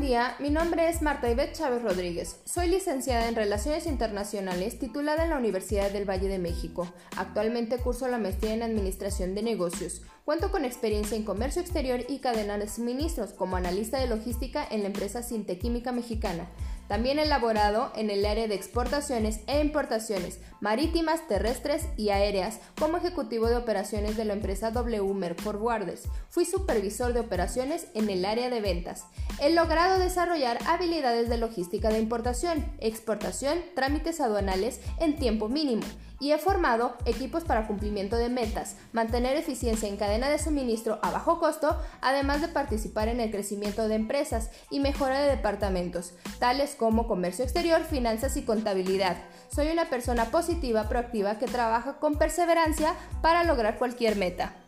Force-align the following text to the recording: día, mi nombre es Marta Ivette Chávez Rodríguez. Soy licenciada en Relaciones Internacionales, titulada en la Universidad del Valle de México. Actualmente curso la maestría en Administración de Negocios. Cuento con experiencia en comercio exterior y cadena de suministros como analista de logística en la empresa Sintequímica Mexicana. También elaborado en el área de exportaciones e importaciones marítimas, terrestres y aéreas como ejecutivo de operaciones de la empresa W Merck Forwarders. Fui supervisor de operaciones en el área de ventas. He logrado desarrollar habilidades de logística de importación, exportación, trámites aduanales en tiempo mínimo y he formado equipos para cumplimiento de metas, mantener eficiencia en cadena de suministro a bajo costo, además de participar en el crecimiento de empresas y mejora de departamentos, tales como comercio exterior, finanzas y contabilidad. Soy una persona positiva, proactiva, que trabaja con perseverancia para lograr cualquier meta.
día, 0.00 0.36
mi 0.38 0.48
nombre 0.48 0.88
es 0.88 1.02
Marta 1.02 1.30
Ivette 1.30 1.52
Chávez 1.52 1.82
Rodríguez. 1.82 2.40
Soy 2.44 2.68
licenciada 2.68 3.28
en 3.28 3.34
Relaciones 3.34 3.86
Internacionales, 3.86 4.78
titulada 4.78 5.24
en 5.24 5.30
la 5.30 5.36
Universidad 5.36 5.90
del 5.90 6.08
Valle 6.08 6.28
de 6.28 6.38
México. 6.38 6.88
Actualmente 7.16 7.78
curso 7.78 8.08
la 8.08 8.18
maestría 8.18 8.54
en 8.54 8.62
Administración 8.62 9.34
de 9.34 9.42
Negocios. 9.42 10.02
Cuento 10.24 10.50
con 10.50 10.64
experiencia 10.64 11.16
en 11.16 11.24
comercio 11.24 11.60
exterior 11.60 12.00
y 12.08 12.20
cadena 12.20 12.56
de 12.56 12.68
suministros 12.68 13.32
como 13.32 13.56
analista 13.56 13.98
de 13.98 14.06
logística 14.06 14.66
en 14.70 14.80
la 14.80 14.86
empresa 14.86 15.22
Sintequímica 15.22 15.92
Mexicana. 15.92 16.48
También 16.88 17.18
elaborado 17.18 17.92
en 17.96 18.10
el 18.10 18.24
área 18.26 18.48
de 18.48 18.54
exportaciones 18.54 19.40
e 19.46 19.60
importaciones 19.60 20.40
marítimas, 20.60 21.26
terrestres 21.26 21.86
y 21.96 22.10
aéreas 22.10 22.60
como 22.78 22.96
ejecutivo 22.96 23.48
de 23.48 23.56
operaciones 23.56 24.16
de 24.16 24.24
la 24.24 24.34
empresa 24.34 24.70
W 24.70 25.14
Merck 25.14 25.40
Forwarders. 25.40 26.02
Fui 26.28 26.44
supervisor 26.44 27.12
de 27.12 27.20
operaciones 27.20 27.86
en 27.94 28.10
el 28.10 28.24
área 28.24 28.50
de 28.50 28.60
ventas. 28.60 29.06
He 29.40 29.50
logrado 29.50 29.98
desarrollar 29.98 30.58
habilidades 30.66 31.28
de 31.28 31.38
logística 31.38 31.88
de 31.88 31.98
importación, 31.98 32.64
exportación, 32.78 33.58
trámites 33.74 34.20
aduanales 34.20 34.80
en 35.00 35.16
tiempo 35.16 35.48
mínimo 35.48 35.82
y 36.22 36.30
he 36.30 36.38
formado 36.38 36.94
equipos 37.04 37.42
para 37.42 37.66
cumplimiento 37.66 38.16
de 38.16 38.28
metas, 38.28 38.76
mantener 38.92 39.36
eficiencia 39.36 39.88
en 39.88 39.96
cadena 39.96 40.30
de 40.30 40.38
suministro 40.38 41.00
a 41.02 41.10
bajo 41.10 41.40
costo, 41.40 41.76
además 42.00 42.40
de 42.40 42.46
participar 42.46 43.08
en 43.08 43.18
el 43.18 43.32
crecimiento 43.32 43.88
de 43.88 43.96
empresas 43.96 44.48
y 44.70 44.78
mejora 44.78 45.20
de 45.20 45.30
departamentos, 45.30 46.14
tales 46.38 46.76
como 46.76 47.08
comercio 47.08 47.44
exterior, 47.44 47.82
finanzas 47.82 48.36
y 48.36 48.44
contabilidad. 48.44 49.16
Soy 49.52 49.72
una 49.72 49.90
persona 49.90 50.26
positiva, 50.26 50.88
proactiva, 50.88 51.38
que 51.38 51.46
trabaja 51.46 51.98
con 51.98 52.14
perseverancia 52.14 52.94
para 53.20 53.42
lograr 53.42 53.76
cualquier 53.76 54.14
meta. 54.14 54.61